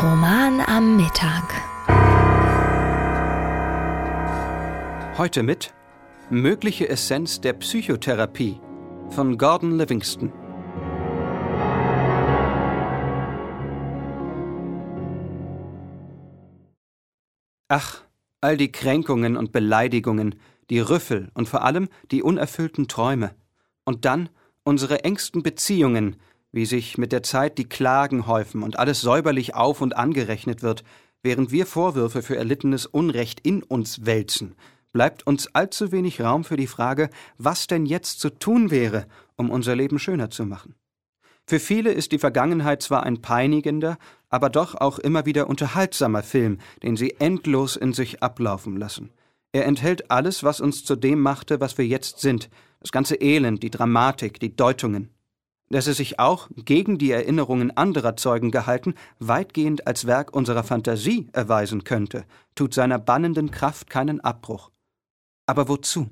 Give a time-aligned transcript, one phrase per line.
[0.00, 1.42] Roman am Mittag.
[5.18, 5.74] Heute mit
[6.30, 8.60] Mögliche Essenz der Psychotherapie
[9.10, 10.32] von Gordon Livingston.
[17.66, 18.02] Ach,
[18.40, 20.36] all die Kränkungen und Beleidigungen,
[20.70, 23.34] die Rüffel und vor allem die unerfüllten Träume.
[23.84, 24.28] Und dann
[24.62, 26.14] unsere engsten Beziehungen,
[26.52, 30.84] wie sich mit der Zeit die Klagen häufen und alles säuberlich auf und angerechnet wird,
[31.22, 34.54] während wir Vorwürfe für erlittenes Unrecht in uns wälzen,
[34.92, 39.06] bleibt uns allzu wenig Raum für die Frage, was denn jetzt zu tun wäre,
[39.36, 40.74] um unser Leben schöner zu machen.
[41.46, 43.96] Für viele ist die Vergangenheit zwar ein peinigender,
[44.28, 49.10] aber doch auch immer wieder unterhaltsamer Film, den sie endlos in sich ablaufen lassen.
[49.52, 53.62] Er enthält alles, was uns zu dem machte, was wir jetzt sind, das ganze Elend,
[53.62, 55.08] die Dramatik, die Deutungen.
[55.70, 61.28] Dass er sich auch, gegen die Erinnerungen anderer Zeugen gehalten, weitgehend als Werk unserer Fantasie
[61.32, 62.24] erweisen könnte,
[62.54, 64.70] tut seiner bannenden Kraft keinen Abbruch.
[65.46, 66.08] Aber wozu?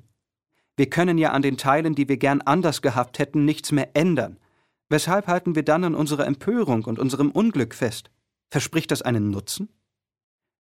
[0.75, 4.37] Wir können ja an den Teilen, die wir gern anders gehabt hätten, nichts mehr ändern.
[4.89, 8.11] Weshalb halten wir dann an unserer Empörung und unserem Unglück fest?
[8.51, 9.69] Verspricht das einen Nutzen?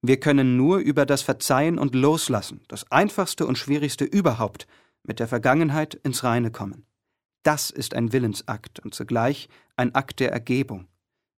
[0.02, 4.66] Wir können nur über das Verzeihen und Loslassen, das einfachste und schwierigste überhaupt,
[5.04, 6.86] mit der Vergangenheit ins Reine kommen.
[7.50, 10.88] Das ist ein Willensakt und zugleich ein Akt der Ergebung.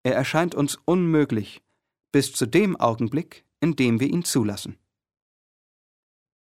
[0.04, 1.62] Er erscheint uns unmöglich,
[2.12, 4.78] bis zu dem Augenblick, in dem wir ihn zulassen.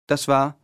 [0.06, 0.58] Das war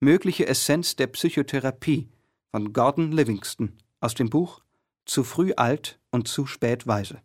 [0.00, 2.10] Mögliche Essenz der Psychotherapie
[2.50, 4.60] von Gordon Livingston aus dem Buch
[5.06, 7.22] zu früh alt und zu spät weise.